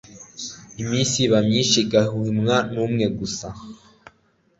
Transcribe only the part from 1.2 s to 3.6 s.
iba myinshi igahimwa n'umwe gusa